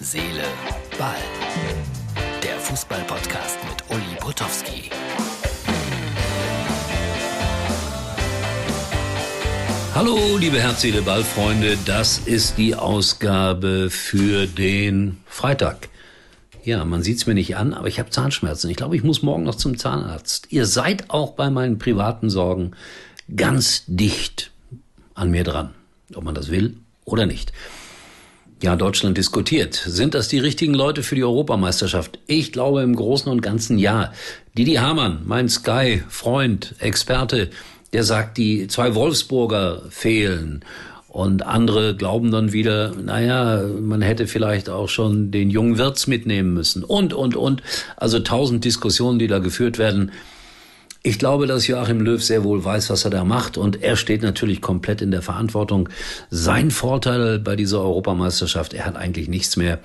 Seele, 0.00 0.44
Ball. 0.96 1.16
Der 2.40 2.56
Fußball-Podcast 2.60 3.58
mit 3.68 3.82
Uli 3.90 4.16
Potowski. 4.20 4.90
Hallo, 9.96 10.36
liebe 10.38 10.60
Herz, 10.60 10.82
Seele, 10.82 11.02
Ball-Freunde. 11.02 11.76
Das 11.84 12.18
ist 12.18 12.58
die 12.58 12.76
Ausgabe 12.76 13.90
für 13.90 14.46
den 14.46 15.18
Freitag. 15.26 15.88
Ja, 16.62 16.84
man 16.84 17.02
sieht's 17.02 17.26
mir 17.26 17.34
nicht 17.34 17.56
an, 17.56 17.74
aber 17.74 17.88
ich 17.88 17.98
habe 17.98 18.10
Zahnschmerzen. 18.10 18.70
Ich 18.70 18.76
glaube, 18.76 18.94
ich 18.94 19.02
muss 19.02 19.22
morgen 19.22 19.42
noch 19.42 19.56
zum 19.56 19.78
Zahnarzt. 19.78 20.46
Ihr 20.50 20.66
seid 20.66 21.10
auch 21.10 21.32
bei 21.32 21.50
meinen 21.50 21.78
privaten 21.80 22.30
Sorgen 22.30 22.70
ganz 23.34 23.82
dicht 23.88 24.52
an 25.14 25.32
mir 25.32 25.42
dran, 25.42 25.74
ob 26.14 26.22
man 26.22 26.36
das 26.36 26.52
will 26.52 26.76
oder 27.04 27.26
nicht. 27.26 27.52
Ja, 28.60 28.74
Deutschland 28.74 29.16
diskutiert. 29.16 29.74
Sind 29.86 30.14
das 30.14 30.26
die 30.26 30.40
richtigen 30.40 30.74
Leute 30.74 31.04
für 31.04 31.14
die 31.14 31.22
Europameisterschaft? 31.22 32.18
Ich 32.26 32.50
glaube 32.50 32.82
im 32.82 32.96
Großen 32.96 33.30
und 33.30 33.40
Ganzen 33.40 33.78
ja. 33.78 34.12
Didi 34.56 34.74
Hamann, 34.74 35.20
mein 35.26 35.48
Sky-Freund, 35.48 36.74
Experte, 36.80 37.50
der 37.92 38.02
sagt, 38.02 38.36
die 38.36 38.66
zwei 38.66 38.96
Wolfsburger 38.96 39.82
fehlen. 39.90 40.64
Und 41.06 41.46
andere 41.46 41.94
glauben 41.94 42.32
dann 42.32 42.52
wieder, 42.52 42.94
naja, 42.96 43.62
man 43.80 44.02
hätte 44.02 44.26
vielleicht 44.26 44.68
auch 44.68 44.88
schon 44.88 45.30
den 45.30 45.50
jungen 45.50 45.78
Wirtz 45.78 46.08
mitnehmen 46.08 46.52
müssen. 46.52 46.82
Und, 46.82 47.14
und, 47.14 47.36
und. 47.36 47.62
Also 47.96 48.18
tausend 48.18 48.64
Diskussionen, 48.64 49.20
die 49.20 49.28
da 49.28 49.38
geführt 49.38 49.78
werden. 49.78 50.10
Ich 51.02 51.18
glaube, 51.18 51.46
dass 51.46 51.66
Joachim 51.66 52.00
Löw 52.00 52.22
sehr 52.22 52.44
wohl 52.44 52.64
weiß, 52.64 52.90
was 52.90 53.04
er 53.04 53.10
da 53.10 53.24
macht. 53.24 53.56
Und 53.56 53.82
er 53.82 53.96
steht 53.96 54.22
natürlich 54.22 54.60
komplett 54.60 55.00
in 55.00 55.10
der 55.10 55.22
Verantwortung. 55.22 55.88
Sein 56.30 56.70
Vorteil 56.70 57.38
bei 57.38 57.56
dieser 57.56 57.80
Europameisterschaft, 57.80 58.74
er 58.74 58.84
hat 58.84 58.96
eigentlich 58.96 59.28
nichts 59.28 59.56
mehr 59.56 59.78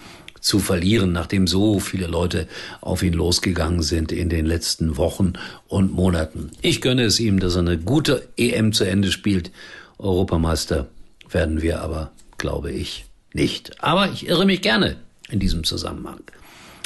zu 0.44 0.60
verlieren, 0.60 1.14
nachdem 1.14 1.48
so 1.48 1.80
viele 1.80 2.08
Leute 2.08 2.48
auf 2.82 3.02
ihn 3.02 3.14
losgegangen 3.14 3.82
sind 3.82 4.12
in 4.12 4.28
den 4.28 4.46
letzten 4.46 4.98
Wochen 4.98 5.34
und 5.68 5.94
Monaten. 5.94 6.52
Ich 6.62 6.82
gönne 6.82 7.04
es 7.04 7.20
ihm, 7.20 7.40
dass 7.40 7.56
er 7.56 7.62
eine 7.62 7.78
gute 7.78 8.28
EM 8.36 8.74
zu 8.74 8.84
Ende 8.84 9.12
spielt. 9.12 9.52
Europameister 10.00 10.88
werden 11.30 11.62
wir 11.62 11.82
aber, 11.82 12.12
glaube 12.38 12.72
ich, 12.72 13.06
nicht. 13.34 13.82
Aber 13.82 14.10
ich 14.12 14.28
irre 14.28 14.46
mich 14.46 14.62
gerne 14.62 14.98
in 15.30 15.40
diesem 15.40 15.64
Zusammenhang. 15.64 16.20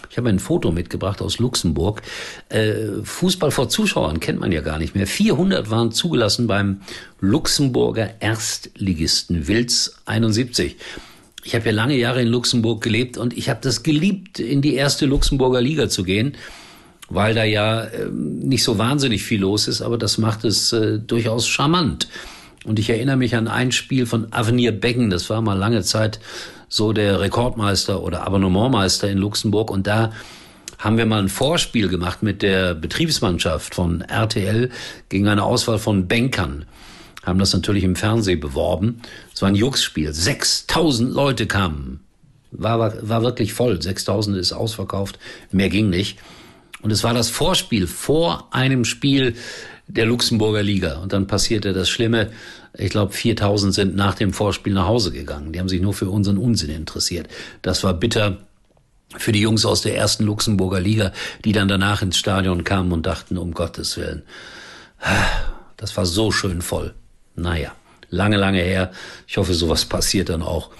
Ich 0.09 0.17
habe 0.17 0.29
ein 0.29 0.39
Foto 0.39 0.71
mitgebracht 0.71 1.21
aus 1.21 1.39
Luxemburg. 1.39 2.01
Äh, 2.49 3.03
Fußball 3.03 3.51
vor 3.51 3.69
Zuschauern 3.69 4.19
kennt 4.19 4.39
man 4.39 4.51
ja 4.51 4.61
gar 4.61 4.79
nicht 4.79 4.95
mehr. 4.95 5.07
400 5.07 5.69
waren 5.69 5.91
zugelassen 5.91 6.47
beim 6.47 6.81
Luxemburger 7.19 8.15
Erstligisten 8.19 9.47
Wilz 9.47 9.97
71. 10.05 10.77
Ich 11.43 11.55
habe 11.55 11.65
ja 11.65 11.71
lange 11.71 11.95
Jahre 11.95 12.21
in 12.21 12.27
Luxemburg 12.27 12.81
gelebt 12.83 13.17
und 13.17 13.37
ich 13.37 13.49
habe 13.49 13.59
das 13.61 13.83
geliebt, 13.83 14.39
in 14.39 14.61
die 14.61 14.73
erste 14.73 15.05
Luxemburger 15.05 15.61
Liga 15.61 15.87
zu 15.87 16.03
gehen, 16.03 16.35
weil 17.09 17.33
da 17.33 17.43
ja 17.43 17.83
äh, 17.83 18.09
nicht 18.11 18.63
so 18.63 18.77
wahnsinnig 18.77 19.23
viel 19.23 19.41
los 19.41 19.67
ist, 19.67 19.81
aber 19.81 19.97
das 19.97 20.17
macht 20.17 20.43
es 20.43 20.73
äh, 20.73 20.99
durchaus 20.99 21.47
charmant. 21.47 22.09
Und 22.65 22.79
ich 22.79 22.89
erinnere 22.89 23.15
mich 23.15 23.35
an 23.35 23.47
ein 23.47 23.71
Spiel 23.71 24.05
von 24.05 24.27
Avenir 24.33 24.73
Becken, 24.73 25.09
das 25.09 25.29
war 25.29 25.41
mal 25.41 25.57
lange 25.57 25.83
Zeit 25.83 26.19
so 26.69 26.93
der 26.93 27.19
Rekordmeister 27.19 28.01
oder 28.01 28.25
Abonnementmeister 28.25 29.09
in 29.09 29.17
Luxemburg. 29.17 29.71
Und 29.71 29.87
da 29.87 30.11
haben 30.77 30.97
wir 30.97 31.05
mal 31.05 31.19
ein 31.19 31.29
Vorspiel 31.29 31.87
gemacht 31.87 32.23
mit 32.23 32.41
der 32.41 32.75
Betriebsmannschaft 32.75 33.75
von 33.75 34.01
RTL 34.01 34.69
gegen 35.09 35.27
eine 35.27 35.43
Auswahl 35.43 35.79
von 35.79 36.07
Bankern. 36.07 36.65
Haben 37.23 37.39
das 37.39 37.53
natürlich 37.53 37.83
im 37.83 37.95
Fernsehen 37.95 38.39
beworben. 38.39 39.01
Es 39.33 39.41
war 39.41 39.49
ein 39.49 39.55
Jux-Spiel. 39.55 40.13
6000 40.13 41.13
Leute 41.13 41.45
kamen. 41.45 42.01
War, 42.51 42.79
war, 42.79 42.93
war 43.01 43.21
wirklich 43.21 43.53
voll. 43.53 43.81
6000 43.81 44.37
ist 44.37 44.53
ausverkauft. 44.53 45.19
Mehr 45.51 45.69
ging 45.69 45.89
nicht. 45.89 46.19
Und 46.81 46.91
es 46.91 47.03
war 47.03 47.13
das 47.13 47.29
Vorspiel 47.29 47.87
vor 47.87 48.47
einem 48.51 48.85
Spiel 48.85 49.35
der 49.87 50.05
Luxemburger 50.05 50.63
Liga. 50.63 50.99
Und 50.99 51.13
dann 51.13 51.27
passierte 51.27 51.73
das 51.73 51.89
Schlimme. 51.89 52.29
Ich 52.77 52.89
glaube, 52.89 53.13
4000 53.13 53.73
sind 53.73 53.95
nach 53.95 54.15
dem 54.15 54.33
Vorspiel 54.33 54.73
nach 54.73 54.87
Hause 54.87 55.11
gegangen. 55.11 55.53
Die 55.53 55.59
haben 55.59 55.69
sich 55.69 55.81
nur 55.81 55.93
für 55.93 56.09
unseren 56.09 56.37
Unsinn 56.37 56.69
interessiert. 56.69 57.27
Das 57.61 57.83
war 57.83 57.93
bitter 57.93 58.37
für 59.15 59.31
die 59.31 59.41
Jungs 59.41 59.65
aus 59.65 59.81
der 59.81 59.95
ersten 59.95 60.25
Luxemburger 60.25 60.79
Liga, 60.79 61.13
die 61.45 61.53
dann 61.53 61.67
danach 61.67 62.01
ins 62.01 62.17
Stadion 62.17 62.63
kamen 62.63 62.91
und 62.91 63.05
dachten, 63.05 63.37
um 63.37 63.53
Gottes 63.53 63.97
Willen, 63.97 64.23
das 65.77 65.95
war 65.95 66.05
so 66.05 66.31
schön 66.31 66.61
voll. 66.61 66.93
Naja, 67.35 67.73
lange, 68.09 68.37
lange 68.37 68.61
her. 68.61 68.91
Ich 69.27 69.37
hoffe, 69.37 69.53
sowas 69.53 69.85
passiert 69.85 70.29
dann 70.29 70.41
auch 70.41 70.71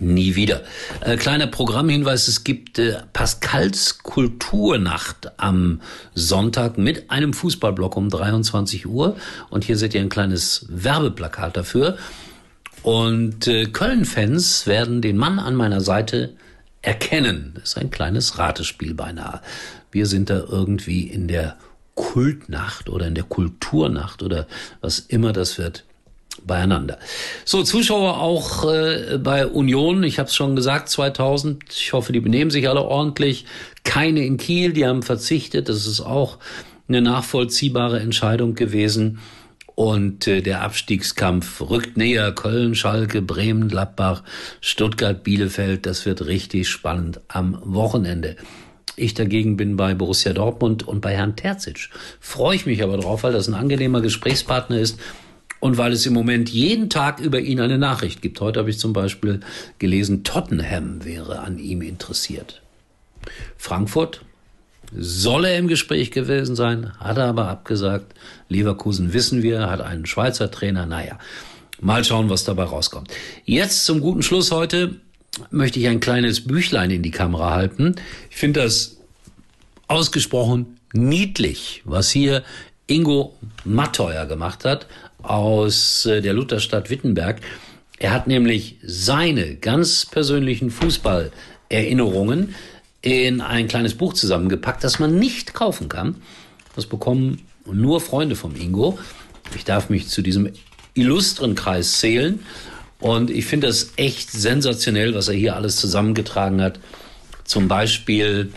nie 0.00 0.34
wieder. 0.34 0.62
Äh, 1.00 1.16
kleiner 1.16 1.46
Programmhinweis, 1.46 2.28
es 2.28 2.44
gibt 2.44 2.78
äh, 2.78 2.98
Pascals 3.12 3.98
Kulturnacht 3.98 5.38
am 5.38 5.80
Sonntag 6.14 6.78
mit 6.78 7.10
einem 7.10 7.32
Fußballblock 7.32 7.96
um 7.96 8.08
23 8.08 8.86
Uhr. 8.86 9.16
Und 9.50 9.64
hier 9.64 9.76
seht 9.76 9.94
ihr 9.94 10.00
ein 10.00 10.08
kleines 10.08 10.66
Werbeplakat 10.68 11.56
dafür. 11.56 11.96
Und 12.82 13.48
äh, 13.48 13.66
Köln-Fans 13.66 14.66
werden 14.66 15.02
den 15.02 15.16
Mann 15.16 15.38
an 15.38 15.54
meiner 15.54 15.80
Seite 15.80 16.34
erkennen. 16.82 17.52
Das 17.54 17.70
ist 17.70 17.78
ein 17.78 17.90
kleines 17.90 18.38
Ratespiel 18.38 18.94
beinahe. 18.94 19.40
Wir 19.90 20.06
sind 20.06 20.30
da 20.30 20.44
irgendwie 20.48 21.02
in 21.02 21.26
der 21.26 21.56
Kultnacht 21.94 22.88
oder 22.88 23.06
in 23.06 23.14
der 23.14 23.24
Kulturnacht 23.24 24.22
oder 24.22 24.46
was 24.80 25.00
immer 25.00 25.32
das 25.32 25.58
wird 25.58 25.84
beieinander. 26.44 26.98
So, 27.44 27.62
Zuschauer 27.62 28.20
auch 28.20 28.64
äh, 28.70 29.18
bei 29.18 29.46
Union, 29.46 30.02
ich 30.02 30.18
habe 30.18 30.28
es 30.28 30.34
schon 30.34 30.56
gesagt, 30.56 30.88
2000. 30.88 31.64
Ich 31.70 31.92
hoffe, 31.92 32.12
die 32.12 32.20
benehmen 32.20 32.50
sich 32.50 32.68
alle 32.68 32.82
ordentlich. 32.82 33.46
Keine 33.84 34.24
in 34.24 34.36
Kiel, 34.36 34.72
die 34.72 34.86
haben 34.86 35.02
verzichtet. 35.02 35.68
Das 35.68 35.86
ist 35.86 36.00
auch 36.00 36.38
eine 36.88 37.02
nachvollziehbare 37.02 38.00
Entscheidung 38.00 38.54
gewesen. 38.54 39.18
Und 39.74 40.26
äh, 40.26 40.40
der 40.40 40.62
Abstiegskampf 40.62 41.60
rückt 41.60 41.96
näher. 41.96 42.32
Köln, 42.32 42.74
Schalke, 42.74 43.20
Bremen, 43.20 43.68
Gladbach, 43.68 44.22
Stuttgart, 44.60 45.22
Bielefeld. 45.22 45.84
Das 45.84 46.06
wird 46.06 46.26
richtig 46.26 46.68
spannend 46.68 47.20
am 47.28 47.60
Wochenende. 47.62 48.36
Ich 48.98 49.12
dagegen 49.12 49.58
bin 49.58 49.76
bei 49.76 49.94
Borussia 49.94 50.32
Dortmund 50.32 50.88
und 50.88 51.02
bei 51.02 51.14
Herrn 51.14 51.36
Terzic. 51.36 51.90
Freue 52.18 52.56
ich 52.56 52.64
mich 52.64 52.82
aber 52.82 52.96
drauf, 52.96 53.24
weil 53.24 53.32
das 53.34 53.46
ein 53.46 53.54
angenehmer 53.54 54.00
Gesprächspartner 54.00 54.78
ist 54.78 54.98
und 55.66 55.78
weil 55.78 55.92
es 55.92 56.06
im 56.06 56.12
Moment 56.12 56.48
jeden 56.48 56.88
Tag 56.90 57.18
über 57.18 57.40
ihn 57.40 57.60
eine 57.60 57.76
Nachricht 57.76 58.22
gibt. 58.22 58.40
Heute 58.40 58.60
habe 58.60 58.70
ich 58.70 58.78
zum 58.78 58.92
Beispiel 58.92 59.40
gelesen, 59.80 60.22
Tottenham 60.22 61.04
wäre 61.04 61.40
an 61.40 61.58
ihm 61.58 61.82
interessiert. 61.82 62.62
Frankfurt 63.56 64.22
soll 64.96 65.44
er 65.44 65.58
im 65.58 65.66
Gespräch 65.66 66.12
gewesen 66.12 66.54
sein, 66.54 66.92
hat 67.00 67.18
er 67.18 67.26
aber 67.26 67.48
abgesagt. 67.48 68.14
Leverkusen 68.48 69.12
wissen 69.12 69.42
wir, 69.42 69.68
hat 69.68 69.80
einen 69.80 70.06
Schweizer 70.06 70.52
Trainer. 70.52 70.86
Naja, 70.86 71.18
mal 71.80 72.04
schauen, 72.04 72.30
was 72.30 72.44
dabei 72.44 72.62
rauskommt. 72.62 73.10
Jetzt 73.44 73.84
zum 73.86 74.00
guten 74.00 74.22
Schluss 74.22 74.52
heute 74.52 74.94
möchte 75.50 75.80
ich 75.80 75.88
ein 75.88 75.98
kleines 75.98 76.44
Büchlein 76.44 76.92
in 76.92 77.02
die 77.02 77.10
Kamera 77.10 77.50
halten. 77.50 77.96
Ich 78.30 78.36
finde 78.36 78.62
das 78.62 78.98
ausgesprochen 79.88 80.78
niedlich, 80.92 81.82
was 81.84 82.08
hier 82.08 82.44
Ingo 82.86 83.34
Matteuer 83.64 84.26
gemacht 84.26 84.64
hat 84.64 84.86
aus 85.30 86.06
äh, 86.06 86.20
der 86.20 86.32
Lutherstadt 86.32 86.90
Wittenberg. 86.90 87.40
Er 87.98 88.12
hat 88.12 88.26
nämlich 88.26 88.76
seine 88.82 89.56
ganz 89.56 90.06
persönlichen 90.06 90.70
Fußballerinnerungen 90.70 92.54
in 93.02 93.40
ein 93.40 93.68
kleines 93.68 93.94
Buch 93.94 94.14
zusammengepackt, 94.14 94.84
das 94.84 94.98
man 94.98 95.18
nicht 95.18 95.54
kaufen 95.54 95.88
kann. 95.88 96.16
Das 96.74 96.86
bekommen 96.86 97.42
nur 97.64 98.00
Freunde 98.00 98.36
vom 98.36 98.54
Ingo. 98.54 98.98
Ich 99.54 99.64
darf 99.64 99.88
mich 99.88 100.08
zu 100.08 100.22
diesem 100.22 100.52
illustren 100.94 101.54
Kreis 101.54 102.00
zählen. 102.00 102.40
Und 102.98 103.30
ich 103.30 103.46
finde 103.46 103.66
das 103.66 103.92
echt 103.96 104.30
sensationell, 104.30 105.14
was 105.14 105.28
er 105.28 105.34
hier 105.34 105.56
alles 105.56 105.76
zusammengetragen 105.76 106.60
hat. 106.60 106.80
Zum 107.44 107.68
Beispiel 107.68 108.52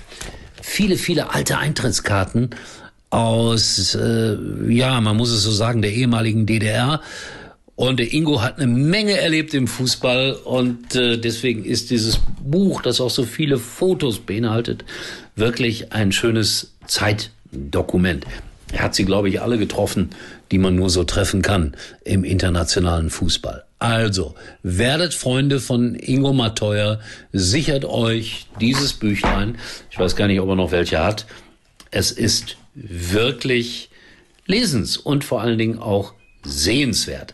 viele, 0.62 0.98
viele 0.98 1.34
alte 1.34 1.58
Eintrittskarten 1.58 2.52
aus, 3.10 3.96
äh, 3.96 4.38
ja, 4.68 5.02
man 5.02 5.18
muss 5.18 5.32
es 5.32 5.44
so 5.44 5.52
sagen, 5.52 5.82
der 5.82 5.94
ehemaligen 5.94 6.46
DDR. 6.46 7.02
Und 7.76 8.00
der 8.00 8.12
Ingo 8.12 8.42
hat 8.42 8.58
eine 8.58 8.68
Menge 8.68 9.18
erlebt 9.18 9.54
im 9.54 9.66
Fußball 9.66 10.34
und 10.34 10.96
äh, 10.96 11.18
deswegen 11.18 11.64
ist 11.64 11.92
dieses 11.92 12.20
Buch, 12.44 12.82
das 12.82 13.00
auch 13.00 13.10
so 13.10 13.24
viele 13.24 13.58
Fotos 13.58 14.20
beinhaltet, 14.20 14.84
wirklich 15.38 15.94
ein 15.94 16.12
schönes 16.12 16.74
Zeitdokument. 16.88 18.26
Er 18.74 18.84
hat 18.84 18.96
sie, 18.96 19.06
glaube 19.06 19.30
ich, 19.30 19.42
alle 19.42 19.58
getroffen, 19.58 20.10
die 20.52 20.58
man 20.58 20.76
nur 20.76 20.90
so 20.90 21.06
treffen 21.06 21.42
kann 21.42 21.76
im 22.04 22.26
internationalen 22.26 23.10
Fußball. 23.10 23.64
Also, 23.80 24.36
werdet 24.62 25.14
Freunde 25.14 25.62
von 25.62 25.96
Ingo 25.96 26.34
Mateuer, 26.34 27.00
sichert 27.32 27.86
euch 27.86 28.48
dieses 28.60 28.92
Büchlein. 28.92 29.58
Ich 29.90 29.98
weiß 29.98 30.18
gar 30.18 30.28
nicht, 30.28 30.42
ob 30.42 30.50
er 30.50 30.56
noch 30.58 30.72
welche 30.72 31.00
hat. 31.00 31.26
Es 31.92 32.12
ist 32.12 32.58
wirklich 32.74 33.90
lesens 34.46 34.98
und 34.98 35.24
vor 35.24 35.42
allen 35.42 35.58
Dingen 35.58 35.80
auch 35.80 36.14
sehenswert. 36.44 37.34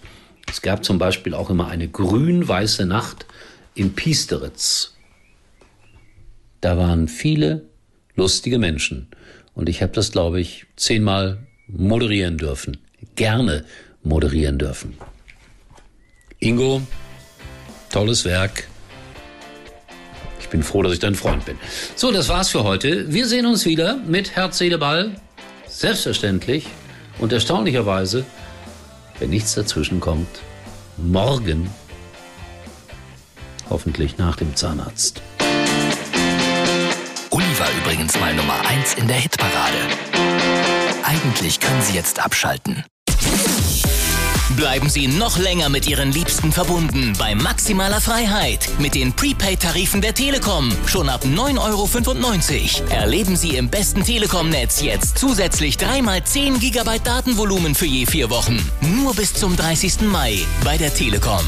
Es 0.49 0.61
gab 0.61 0.83
zum 0.83 0.97
Beispiel 0.97 1.33
auch 1.33 1.49
immer 1.49 1.67
eine 1.67 1.87
grün-weiße 1.87 2.85
Nacht 2.85 3.25
in 3.73 3.93
Piesteritz. 3.93 4.93
Da 6.61 6.77
waren 6.77 7.07
viele 7.07 7.63
lustige 8.15 8.59
Menschen. 8.59 9.07
Und 9.53 9.69
ich 9.69 9.81
habe 9.81 9.93
das, 9.93 10.11
glaube 10.11 10.39
ich, 10.39 10.65
zehnmal 10.75 11.39
moderieren 11.67 12.37
dürfen. 12.37 12.77
Gerne 13.15 13.65
moderieren 14.03 14.57
dürfen. 14.57 14.97
Ingo, 16.39 16.81
tolles 17.89 18.25
Werk. 18.25 18.67
Ich 20.39 20.49
bin 20.49 20.63
froh, 20.63 20.83
dass 20.83 20.93
ich 20.93 20.99
dein 20.99 21.15
Freund 21.15 21.45
bin. 21.45 21.57
So, 21.95 22.11
das 22.11 22.29
war's 22.29 22.49
für 22.49 22.63
heute. 22.63 23.11
Wir 23.11 23.27
sehen 23.27 23.45
uns 23.45 23.65
wieder 23.65 23.97
mit 23.97 24.35
Herz, 24.35 24.57
Seele, 24.57 24.77
Ball. 24.77 25.15
Selbstverständlich 25.75 26.67
und 27.19 27.33
erstaunlicherweise, 27.33 28.25
wenn 29.19 29.29
nichts 29.29 29.55
dazwischen 29.55 29.99
kommt, 29.99 30.39
morgen, 30.95 31.69
hoffentlich 33.69 34.17
nach 34.17 34.37
dem 34.37 34.55
Zahnarzt. 34.55 35.21
Uli 37.29 37.59
war 37.59 37.67
übrigens 37.81 38.17
mal 38.21 38.33
Nummer 38.33 38.57
1 38.65 38.93
in 38.93 39.07
der 39.09 39.17
Hitparade. 39.17 39.77
Eigentlich 41.03 41.59
können 41.59 41.81
Sie 41.81 41.93
jetzt 41.93 42.23
abschalten. 42.23 42.85
Bleiben 44.51 44.89
Sie 44.89 45.07
noch 45.07 45.37
länger 45.37 45.69
mit 45.69 45.87
Ihren 45.87 46.11
Liebsten 46.11 46.51
verbunden 46.51 47.13
bei 47.17 47.33
maximaler 47.35 47.99
Freiheit 47.99 48.69
mit 48.79 48.93
den 48.93 49.11
Prepaid-Tarifen 49.11 50.01
der 50.01 50.13
Telekom. 50.13 50.71
Schon 50.85 51.09
ab 51.09 51.25
9,95 51.25 52.81
Euro. 52.83 52.89
Erleben 52.91 53.35
Sie 53.35 53.57
im 53.57 53.69
besten 53.69 54.03
Telekom-Netz 54.03 54.81
jetzt 54.81 55.17
zusätzlich 55.17 55.77
3x10 55.77 56.59
GB 56.59 56.99
Datenvolumen 57.03 57.73
für 57.73 57.87
je 57.87 58.05
vier 58.05 58.29
Wochen. 58.29 58.57
Nur 58.81 59.15
bis 59.15 59.33
zum 59.33 59.57
30. 59.57 60.01
Mai 60.01 60.39
bei 60.63 60.77
der 60.77 60.93
Telekom. 60.93 61.41